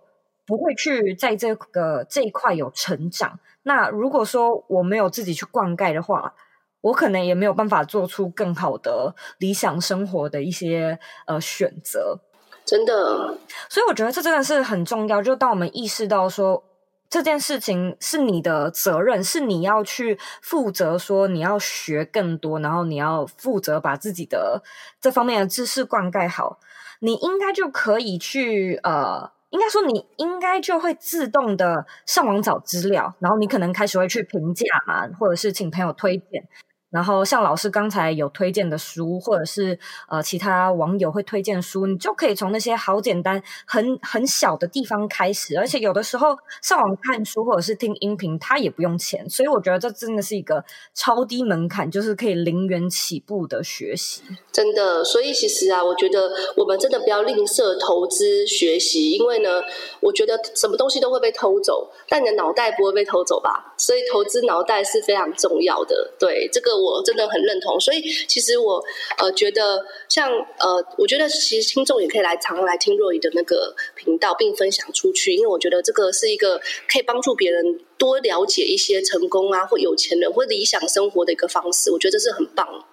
[0.47, 3.39] 不会去在这个这一块有成长。
[3.61, 6.33] 那如果说我没有自己去灌溉的话，
[6.81, 12.21] 我可能也没有办法做出更好的理想生活的一些呃选择。
[12.69, 13.35] 真的，
[13.67, 15.23] 所以我觉得这真的是很重要。
[15.23, 16.63] 就当我们意识到说
[17.09, 24.61] 这件事情是你的责任，是你要去负责，说你要学更多，然后你要负责把自己的
[25.01, 26.59] 这方面的知识灌溉好，
[26.99, 36.47] 你应该就可以去呃，应该说你应该就会自动的上网找资料，然后你可能开始会去评价嘛，或者是请朋友推荐。
[36.89, 39.77] 然后像老师刚才有推荐的书，或者是
[40.09, 45.55] 呃其他网友会推荐书，你就可以从那些好简单、很很小的地方开始。
[45.55, 54.23] 而且有的时候上网看书或者是听音频，它也不用钱，所以我觉得这真的是一个超低门槛，就是可以零元起步的学习。
[54.51, 59.61] 真的，所以其实啊，我觉得我们真的不要吝啬投资学习，因为呢，
[59.99, 63.75] 我觉得什么东西都会被偷走，但你的脑袋不会被偷走吧？
[63.77, 66.11] 所以投资脑袋是非常重要的。
[66.17, 66.78] 对这个。
[66.79, 68.83] 我真的很认同，所以其实我
[69.17, 81.91] 呃觉得像呃，我觉得其实听众也可以来常来听若雨的那个频道，并分享出去，因为我觉得这个是一个可以帮助别人多了解一些成功啊，或有钱人或理想生活的一个方式。
[81.91, 82.85] 我觉得这是很棒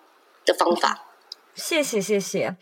[0.44, 1.06] 的方法。
[1.54, 2.56] 谢谢谢谢。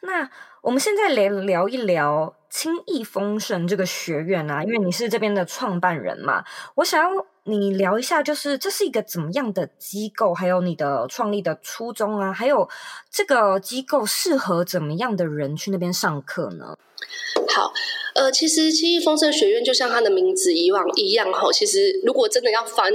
[0.00, 0.30] 那
[0.62, 6.44] 我们现在来聊一聊轻易丰盛这个学院啊，因为你是这边的创办人嘛，
[6.76, 7.26] 我想要。
[7.44, 12.68] 你聊一下，就是这是一个怎么样的机构，还有你的创立的初衷啊，还有
[13.10, 16.76] 这个机构适合怎么样的人去那边上课呢？
[17.54, 17.72] 好，
[18.14, 22.92] 呃，其实轻易丰盛学院就像它的名字以往一样哈，其实如果真的要翻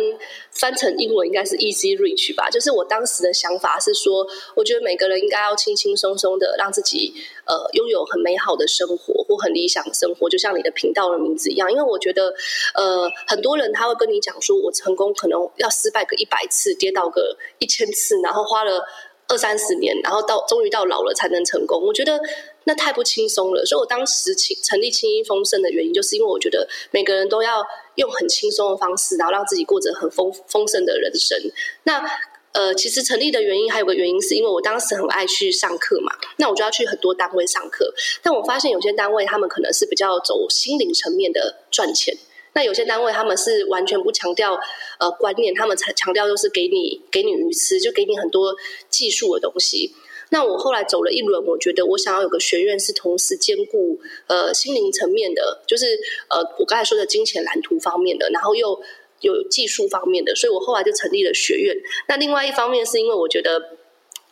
[0.52, 2.50] 翻成英文，应该是 Easy reach 吧。
[2.52, 7.12] 就是我当时的想法是说，我觉得每个人应该要轻轻松松的让自己
[7.46, 11.72] 呃拥有很美好的生活或很理想的生活，就像你的频道的名字一样。
[11.72, 12.32] 因为我觉得
[12.76, 18.84] 呃很多人他会跟你讲说，我成功可能要失败个一百次，跌倒个一千次，然后花了
[19.28, 21.82] 二三十年，然后到终于到老了才能成功。
[21.84, 22.20] 我觉得。
[22.68, 31.40] 那太不轻松了，所以我当时成立轻易丰盛的原因，就是因为我觉得每个人都要用很轻松的方式，然后让自己过着很丰丰盛的人生。
[31.84, 32.04] 那
[32.52, 37.94] 呃，其实成立的原因还有个原因，是因为我当时很爱去上课嘛，那我就要去很多单位上课。
[38.22, 42.18] 但我发现有些单位他们可能是比较走心灵层面的赚钱，
[42.54, 44.60] 那有些单位他们是完全不强调
[45.00, 48.54] 呃观念，他们才强调就是给你给你鱼吃，就给你很多
[48.90, 49.94] 技术的东西。
[50.30, 55.86] 那我后来走了一轮，我觉得我想要有个学院是同时兼顾呃心灵层面的，就是
[56.30, 58.82] 呃我刚才说的金钱蓝图方面的，然后又
[59.22, 61.76] 有技术方面的，所以我后来就成立了学院。
[62.10, 63.78] 那另外一方面是因为我觉得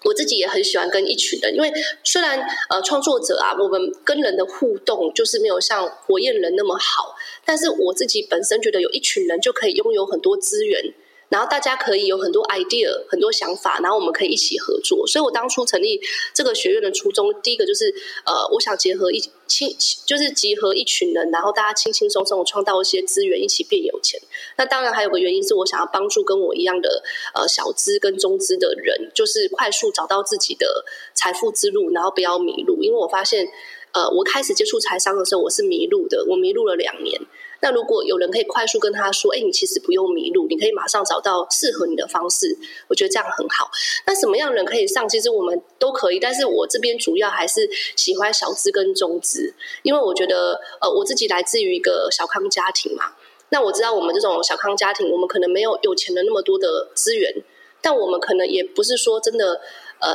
[0.03, 1.71] 我自己也很喜欢跟一群人，因为
[2.03, 10.93] 虽然呃创作者啊，我们跟人的互动就是没有像火焰人那么好，但是我自己本身觉得有一群人就可以拥有很多资源。
[11.29, 15.05] 然后大家可以有很多 idea、很多想法，然后我们可以一起合作。
[15.07, 15.99] 所以我当初成立
[16.33, 17.93] 这个学院的初衷，第一个就是
[18.25, 24.19] 呃，我想结合一轻，就是集合一群人，然后大家轻轻松松的创造一些资源，一起变有钱。
[24.57, 32.83] 那当然还有个原因是我想要帮助跟我一样的呃小资跟中资的人，就是快速找到自己的财富之路，然后不要迷路。
[32.83, 33.47] 因为我发现，
[33.93, 37.19] 呃，我开始接触财商的时候，我是迷路的，我迷路了两年。
[37.65, 42.55] 那如果有人可以快速跟他说：“哎，你其实不用迷路，你可以马上找到适合你的方式。”
[42.87, 43.71] 我觉得这样很好。
[44.05, 45.09] 那什么样的人可以上？
[45.09, 49.51] 其实我们都可以，但是我这边主要还是喜欢小资跟中资，
[49.81, 53.15] 因为我觉得，呃，我自己来自于一个小康家庭嘛。
[53.49, 57.33] 那我知道我们这种小康家庭，我们可能没有有钱人那么多的资源，
[57.81, 59.59] 但我们可能也不是说真的。
[59.99, 60.13] 呃，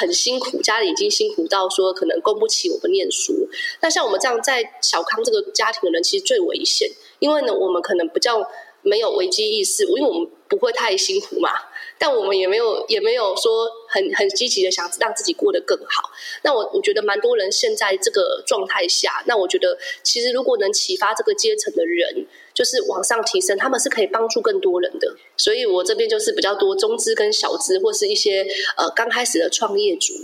[0.00, 3.48] 很辛苦，家里已经辛苦到说可能供不起我们念书。
[3.80, 8.44] 那像我们这样在小康这个家庭的人，其实最危险，因为呢，我们可能比较
[8.82, 11.50] 没有危机意识，因为我们不会太辛苦嘛。
[11.98, 16.10] 但我们也没有也没有说很很积极的想让自己过得更好。
[16.42, 25.16] 那我我觉得蛮多人现在这个状态下，那我觉得其实如果能启发这个阶层的人，就是往上提升，他们是可以帮助更多人的。
[25.36, 30.14] 所以我这边就是比较多中资跟小资，或是一些呃刚开始的创业族。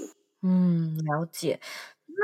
[0.42, 1.58] 嗯，了解。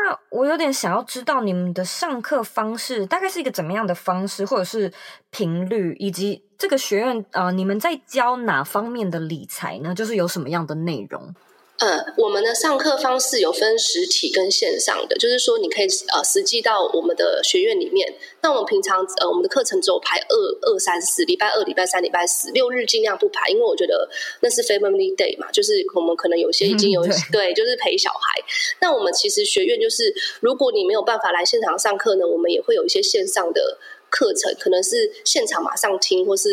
[0.04, 4.92] 那我有点想要知道你们的上课方式大概是一个怎么样的方式，或者是
[5.30, 9.94] 频率，以及这个学院啊、你们在教哪方面的理财呢？
[9.94, 11.34] 就是有什么样的内容？
[11.80, 18.06] 嗯，我们的上课方式有分实体跟线上的，就是说你可以呃实际到我们的学院里面。
[18.42, 20.36] 那我们平常呃我们的课程只有排二
[20.68, 24.06] 二三四，礼拜二、礼拜三、礼拜四，六日尽量不排，因为我觉得
[24.40, 28.42] 那是 Family Day 嘛，就是我们可能有些已经有、嗯、 对，就是陪小孩。
[28.82, 33.78] 那我们其实学院就是，如果你没有办法来现场上课呢，我们也会有一些线上的。
[34.10, 36.48] 课程可能是现场马上听，或是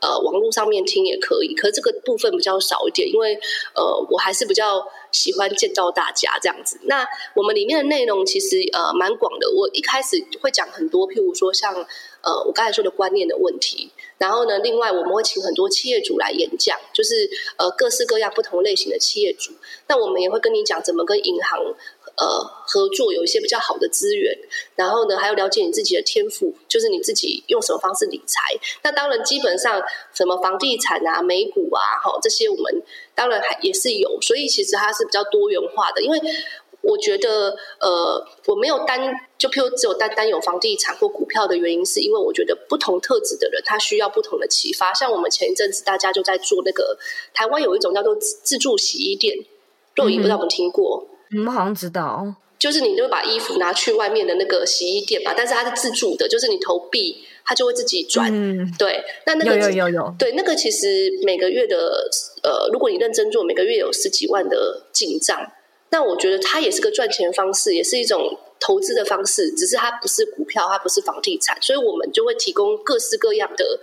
[0.00, 3.38] 呃网络上面听也可以，可是这个部分比较少一点，因为
[3.74, 6.78] 呃我还是比较喜欢见到大家这样子。
[6.84, 11.74] 那我们里面的内容其实呃蛮广的，我一开始会讲很多，譬如说像
[12.22, 19.52] 呃我刚才说的观念的问题，然后呢，另外我们会请很多企业主来演讲，就是呃各式各样不同类型的企业主，
[19.86, 21.60] 那我们也会跟你讲怎么跟银行。
[22.14, 22.26] 呃，
[22.66, 24.36] 合作有一些比较好的资源，
[24.76, 28.54] 然后呢，还要了解你自己的天赋，就是你自己用什么方式理财。
[28.82, 32.82] 那当然，基本上什么房地产啊、美股啊，哈，这些我们
[33.14, 34.20] 当然还也是有。
[34.20, 36.20] 所以其实它是比较多元化的，因为
[36.82, 39.00] 我觉得，呃，我没有单
[39.38, 44.92] 就譬如只有单单有房地产或股票的原因，是因为我觉得不同特质的人他需要不同的启发。
[44.92, 46.98] 像我们前一阵子大家就在做那个
[47.32, 49.34] 台湾有一种叫做自自助洗衣店，
[49.94, 51.06] 若仪不知道有没有听过。
[51.32, 58.30] 你们好像知道，就是你就把衣服拿去外面的那个洗衣店吧，但是它是自助的，就是你投币，它就会自己转。
[58.32, 62.08] 嗯，对，那那个有有有有，对，那个其实每个月的
[62.42, 65.50] 呃，如果你认真做，每个月有十几万的进账，
[65.90, 73.80] 那我觉得它也是个赚钱方式，也是一种投资的方式，只是它不是股票，它不是房地产，所以我们就会提供各式各样的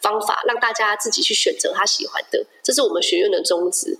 [0.00, 3.96] 方法，让大家自己去选择他喜欢的，这是我们学院的宗旨。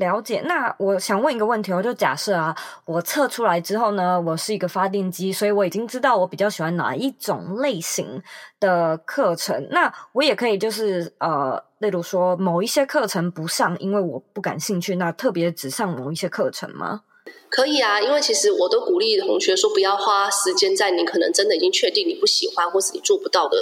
[0.00, 8.22] 了解，那我想问一个问题，我就假设啊，我测出来之后呢，我是一个发电机，所以我已经知道我比较喜欢哪一种类型
[8.58, 9.68] 的课程。
[9.70, 17.02] 那我也可以就是呃，例如说某一些课程不上，因为我不感兴趣，那特别只上某一些课程吗？
[17.50, 23.58] 可以啊，因为其实我都鼓励同学说，不要花时间在你可能真的已经确定你不喜欢或是你做不到的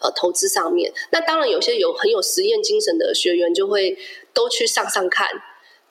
[0.00, 0.90] 呃投资上面。
[1.10, 3.98] 那当然，有些有很有实验精神的学员就会
[4.32, 5.28] 都去上上看。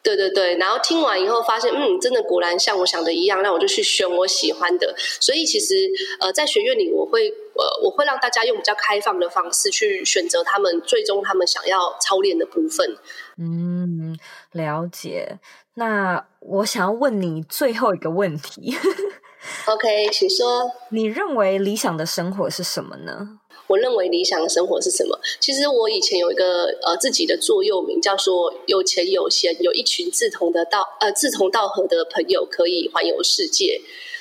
[0.04, 4.94] 对对对，然后听完以后发现，嗯，真的果然像我想的一样，那我就去选我喜欢的。
[4.98, 5.76] 所以其实，
[6.20, 12.98] 呃，在学院里，我会，呃，我会让大家用比较开放的方式去选择他们最终他们想要操练的部分。
[13.38, 14.18] 嗯，
[14.54, 15.40] 了解。
[15.76, 18.76] 那我想要问你最后一个问题。
[19.68, 20.72] OK，请说。
[20.90, 23.40] 你认为理想的生活是什么呢？
[23.72, 25.18] 我认为理想的生活是什么？
[25.40, 33.80] 其实我以前有一个呃自己的座右铭，叫做“有钱有闲，有一群志同的道呃志同道合的朋友，可以环游世界”。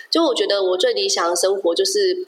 [0.09, 2.25] 就我觉得我最理想的生活就是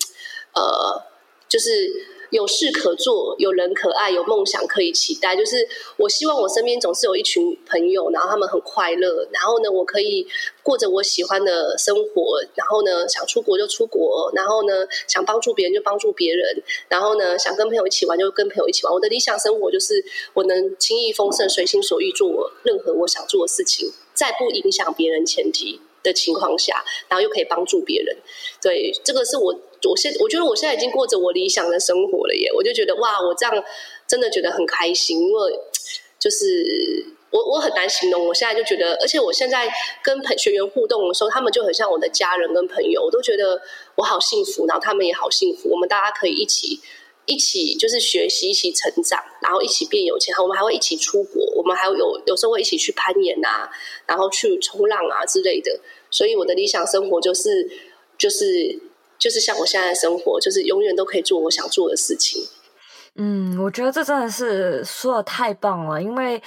[0.54, 1.00] 呃
[1.48, 2.11] 就是。
[2.32, 5.36] 有事可做，有人可爱，有梦想可以期待。
[5.36, 5.68] 就是
[5.98, 10.26] 我希望我身边总是有一群朋友，然后他们很快乐，然后呢，我可以
[10.62, 12.42] 过着我喜欢的生活。
[12.54, 18.94] 然后呢，想出国就出国，然后呢，想帮助别人就帮助别人，然后呢，想跟朋友一起玩就跟朋友一起玩。
[18.94, 28.16] 我的理想生活就是我能轻易丰盛，随心所欲做我任何我想做的事情，在不影响别人前提的情况下，然后又可以帮助别人。
[28.62, 29.54] 对，这个是我。
[29.90, 32.50] 我现我觉得我现在已经过着我理想的生活了耶！
[32.54, 33.64] 我就觉得哇，我这样
[34.06, 35.60] 真的觉得很开心，因为
[36.18, 38.28] 就是我我很难形容。
[38.28, 39.68] 我现在就觉得，而且我现在
[40.02, 43.60] 跟朋学员互动的时候，他们就很像我的家人跟朋友，我都觉得
[43.96, 45.68] 我好幸福，然后他们也好幸福。
[45.68, 46.78] 我们大家可以一起
[47.26, 50.32] 一起就是学习，一起成长，然后一起变有钱。
[50.36, 53.68] 我们还会一起出国，我们还有有时候会一起去攀岩啊，
[54.06, 55.80] 然后去冲浪啊之类的。
[56.08, 57.68] 所以我的理想生活就是
[58.16, 58.78] 就是。
[59.22, 62.42] 就是像我现在的生活，就是永远都可以做我想做的事情。
[63.14, 66.42] 嗯，我觉得这真的是说的太棒了，因为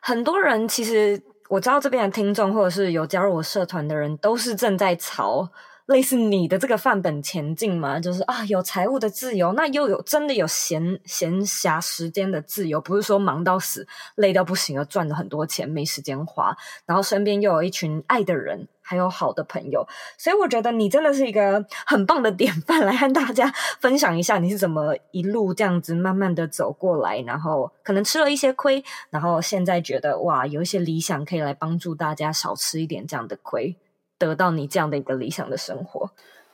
[0.00, 5.50] 很多人其实我知道这边的听众或者是有加入我社团的人，都是正在朝
[5.90, 18.68] 类似你的这个范本前进嘛，就是啊，有财务的自由，那又有真的有闲闲暇时间的自由，不是说忙到死、累到不行而赚了很多钱没时间花，然后身边又有一群爱的人。
[18.82, 19.86] 还有好的朋友，
[20.18, 23.46] 所以我觉得你真的是一个很棒的典范，来和大家
[23.78, 33.76] 分享一下你是怎么一路这样子慢慢的走过来，然后可能吃了一些亏，然后现在觉得哇，有一些理想可以来帮助大家少吃一点这样的亏，
[34.20, 36.10] 得到你这样的一个理想的生活。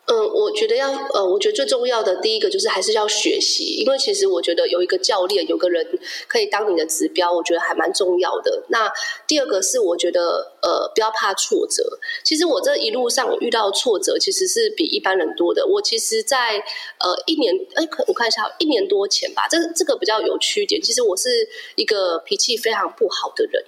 [0.08, 5.84] 嗯，我觉得要呃，我觉得最重要的第一个就是还是要学习，因为其实我觉得有一个教练，有个人
[6.28, 8.62] 可以当你的指标，我觉得还蛮重要的。
[8.68, 8.88] 那
[9.26, 11.82] 第二个是我觉得呃，不要怕挫折。
[12.22, 15.66] 其实我这一路上我遇到挫折，其实是比一般人多的。
[15.66, 16.54] 我其实在
[17.00, 20.80] 呃一年，哎，我看一下，一年多前吧，这这个比较有趣一点。
[20.80, 21.28] 其实我是
[21.74, 23.60] 一个脾气非常不好的人。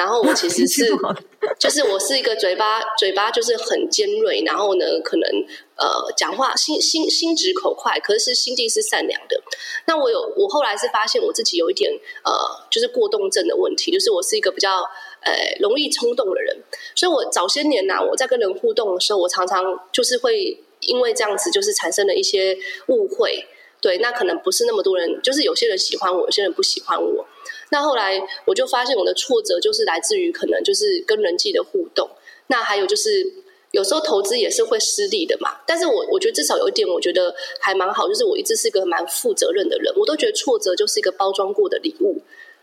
[0.00, 0.86] 然后我其实 是，
[1.60, 5.28] 就是我是一个嘴巴嘴巴就是很尖锐，然后呢，可能
[5.76, 9.38] 呃讲话心心心直口快，可是心地是善良的。
[9.86, 11.92] 那我有我后来是发现我自己有一点
[12.24, 12.32] 呃，
[12.70, 14.80] 就是过动症的问题，就是我是一个比较
[15.20, 16.56] 呃容易冲动的人。
[16.94, 23.44] 所以我早些年呐、啊，我在跟人互动的时候，我常常就是会因为这样子，就是产生了一些误会。
[23.82, 27.26] 对，那可能不是那么多人，就是有些人喜欢我，有些人不喜欢我。
[27.70, 32.08] 那后来我就发现，我的挫折就是来自于可能就是跟人际的互动。
[32.48, 33.24] 那还有就是
[33.70, 35.56] 有时候投资也是会失利的嘛。
[35.66, 39.94] 但是我我觉得至少有一点，我觉得还蛮好，就是我一直是一个蛮负责任的人。
[39.96, 42.20] 我都觉得挫折就是一个包装过的礼物。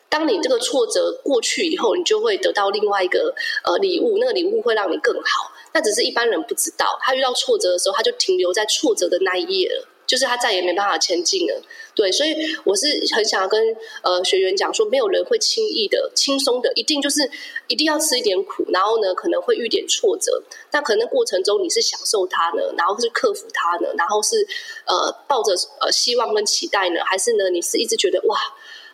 [0.09, 3.33] 当你这个挫折过去以后，你就会得到另外一个
[3.63, 5.51] 呃礼物，那个礼物会让你更好。
[5.73, 9.87] 那只是一般人不知道，他遇到挫折的时候，他就停留在挫折的那一页了。
[10.07, 11.61] 就是他再也没办法前进了，
[11.93, 12.33] 对，所以
[12.63, 13.61] 我是很想要跟
[14.01, 17.29] 呃学员讲说，没有人会轻易的、轻松的，一定就是
[17.67, 20.41] 一定要吃一点苦，然后呢可能会遇点挫折，
[20.71, 24.47] 那可能过程中你是享受它呢，然后是克服它呢，然后是
[24.85, 25.51] 呃抱着
[25.81, 28.37] 呃希望跟期待呢，还是呢你是一直觉得哇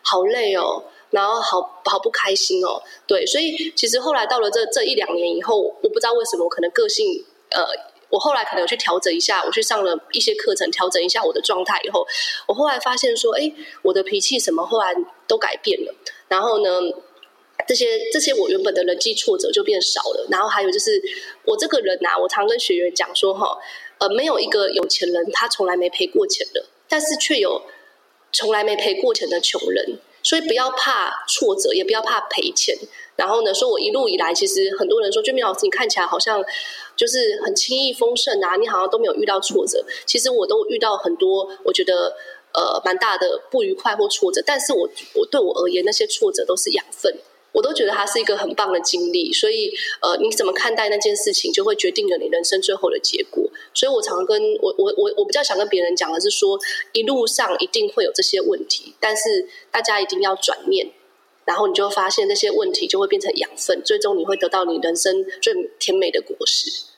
[0.02, 7.93] 好累哦，然后好好不开心哦，对，所以其实后来到了这这一两年以后，我不知道为什么可能个性呃。
[8.14, 12.06] 我后来可能有去调整一下，我去上了一些课程，调整一下我的状态以后，
[12.46, 13.52] 我后来发现说，哎，
[13.82, 14.94] 我的脾气什么后来
[15.26, 15.92] 都改变了。
[16.28, 16.70] 然后呢，
[17.66, 20.28] 这些这些我原本的人际挫折就变少了。
[20.30, 21.02] 然后还有就是，
[21.44, 23.58] 我这个人呐、我常跟学员讲说，哈，
[23.98, 27.62] 呃，没有一个有钱人他从来没赔过钱的，但是却有
[28.30, 29.98] 从来没赔过钱的穷人。
[30.24, 32.76] 所以不要怕挫折，也不要怕赔钱。
[33.14, 36.42] 然后呢，说我一路以来，其实很多人说，俊明老师，你看起来好像
[36.96, 39.84] 就是很轻易丰盛啊，你好像都没有遇到挫折。
[40.04, 42.16] 其实我都遇到很多，我觉得
[42.52, 44.42] 呃蛮大的不愉快或挫折。
[44.44, 47.14] 但是我我对我而言，那些挫折都是养分。
[47.54, 53.48] 我都觉得它是一个很棒的经历，所以呃，你怎么看待那件事情，就会决定了你人生最后的结果。
[53.72, 56.58] 所以我常跟我我我我比较想跟别人讲的是说，
[56.92, 60.90] 一路上一定会有这些问题，但是大家一定要转念，
[61.44, 66.93] 然后你就会发现那些问题就会变成养分，最终你会得到你人生最甜美的果实。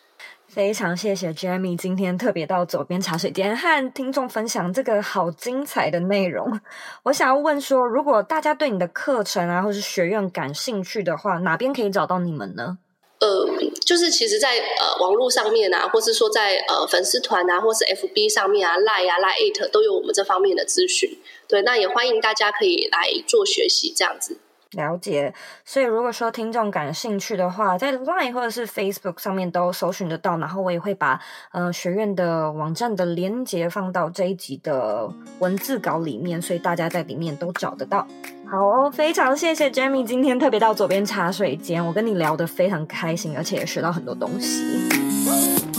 [0.57, 6.59] 非常谢谢 Jamie 今天特别到左边茶水间和听众分享这个好精彩的内容。
[7.03, 12.79] 我想要问说，如果大家对你的课程啊，或是学院感兴趣的话，哪边可以找到你们呢？
[13.21, 13.47] 呃，
[13.85, 21.19] 就是其实在，呃网络上面啊，或是说在呃粉丝团啊，或是 FB 上面啊，Line 啊，Line@ 都有我们这方面的咨询。
[21.47, 24.39] 对，那也欢迎大家可以来做学习，这样子。
[24.73, 25.33] 了解，
[25.65, 31.21] 所以如果说听众感兴趣的话，在 Line 或者是 Facebook 上面都搜寻得到，然后我也会把
[31.53, 35.09] 呃学院的网站的连接放到这一集的
[35.39, 38.07] 文字稿里面，所以大家在里面都找得到。
[38.49, 45.76] 好哦，非常谢谢 Jamie 今天特别到左边茶水间，我跟你聊得非常开心，而且也学到很多东西。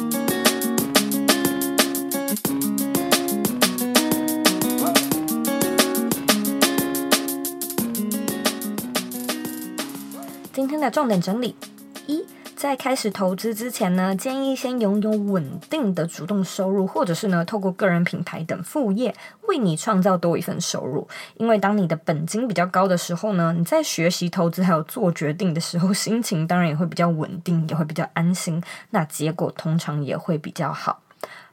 [10.58, 11.55] 今天的重点整理：
[12.08, 21.08] 一，在开始投资之前呢，建议先拥有稳定的主动收入，或者是呢，透过个人品牌等副业为你创造多一份收入。
[21.36, 31.03] 因为当你的本金比较高的时候呢，你在学习投资还有做决定的时候， 心情当然也会比较稳定，也会比较安心，那结果通常也会比较好。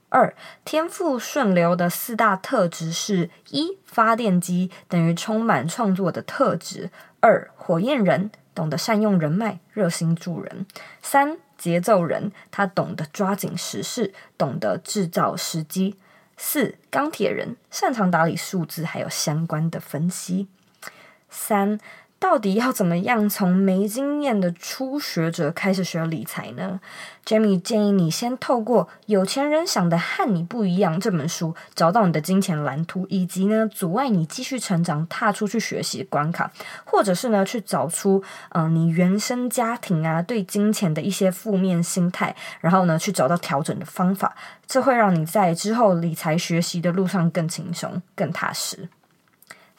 [0.08, 0.34] 二，
[0.64, 6.88] 天赋顺流的四大特质是：一，发电机等于充满创作的特质；
[7.20, 8.30] 二，火焰人。
[8.54, 10.66] 懂得善用人脉，热心助人。
[11.02, 15.98] 三、节奏人，他懂得抓紧时事，懂得制造时机。
[16.36, 20.48] 四、钢铁人，擅长打理数字，还有相关的分析。
[21.28, 21.78] 三。
[22.24, 26.80] 到底要怎么样从没经验的初学者开始学理财呢
[27.26, 36.50] ？Jamie 建议你先透过《有钱人想的和你不一样》这本书，找到你的金钱蓝图，以及呢阻碍你继续成长、踏出去学习的关卡，
[36.86, 44.34] 或者是呢去找出嗯、你原生家庭啊对金钱的一些负面心态，然后呢去找到调整的方法，
[44.66, 48.88] 这会让你在之后理财学习的路上更轻松、更踏实。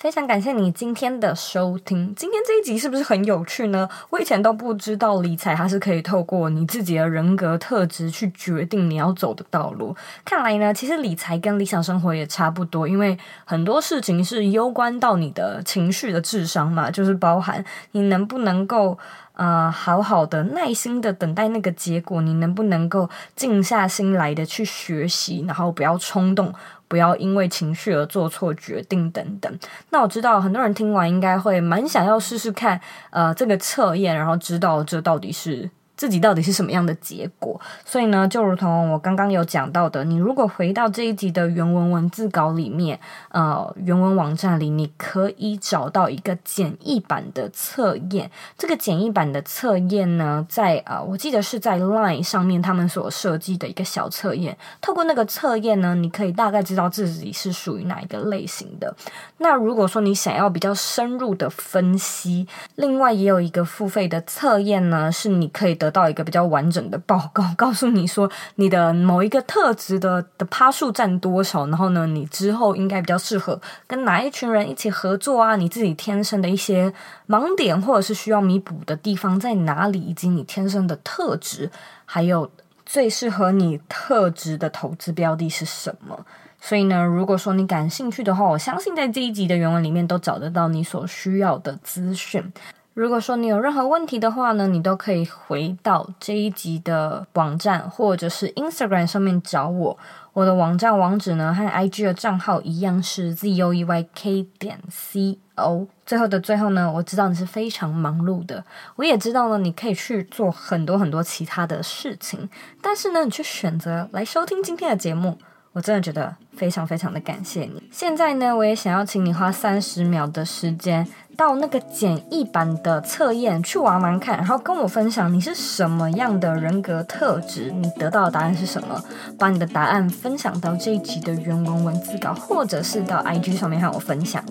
[0.05, 2.13] 非常感谢你今天的收听。
[2.13, 3.89] 今天这一集是不是很有趣呢？
[4.11, 9.95] 我以前都不知道理财它是可以透过你自己的人格特质去决定你要走的道路。
[10.23, 18.95] 看来呢，其实理财跟理想生活也差不多，因为很多事情是攸关到你的情绪的智商嘛，就是包含你能不能够。
[19.37, 26.53] 呃，好好的、耐心的等待那个结果，你能不能够静下心来的去学习，然后不要冲动，
[26.87, 29.59] 不要因为情绪而做错决定等等。
[29.89, 32.79] 那我知道很多人听完应该会蛮想要试试看，
[33.09, 35.69] 呃，这个测验，然后知道这到底是。
[35.95, 37.59] 自己到底是什么样的结果？
[37.85, 48.29] 所以呢，就如同我刚刚有讲到的，你如果回到这一集的原文文字稿里面，呃，原文网站里，你可以找到一个简易版的测验。
[48.57, 54.57] 这个简易版的测验呢，在呃，我记得是在 Line 上面他们所设计的一个小测验。
[54.81, 58.93] 透过那个测验呢，你可以大概知道自己是属于哪一个类型的。
[59.37, 65.84] 那如果说你想要比较深入的分析，另外也有一个付费的测验呢，是你可以的。
[65.85, 75.55] 得到一个比较完整的报告， 告诉你说你的某一个特质的的趴数占多少，然后呢，你之后应该比较适合跟哪一群人一起合作啊？
[75.55, 76.91] 你自己天生的一些
[77.27, 81.69] 盲点或者是需要弥补的地方在哪里，以及你天生的特质，
[82.05, 82.49] 还有
[82.85, 86.25] 最适合你特质的投资标的是什么？
[86.59, 92.51] 所以呢，如果说你感兴趣的话，我相信在这一集的原文里面都找得到你所需要的资讯。
[92.95, 99.97] 如果说你有任何问题的话呢，你都可以回到这一集的网站或者是 Instagram 上面找我。
[100.31, 105.87] 我的网站网址呢和 IG 的账号一样是 ZOEYK 点 CO。
[106.05, 108.63] 最后的最后呢，我知道你是非常忙碌的，
[108.95, 112.49] 我也知道呢你可以去做很多很多其他的事情，
[112.81, 115.37] 但是呢，你却选择来收听今天的节目。
[115.73, 117.83] 我真的觉得非常非常的感谢你。
[117.91, 121.05] 现在呢，我也想要请你花三十秒的时间
[121.35, 129.01] 到那个简易版的测验去玩玩看，然后跟我分享你是什么样的人格特质，你得到的答案是什么？
[129.37, 134.43] 把你的答案分享到这一集的原文文字稿，或者是到 IG 上面和我分享。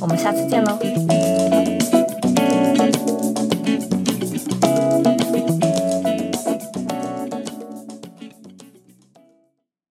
[0.00, 0.78] 我们下次见喽。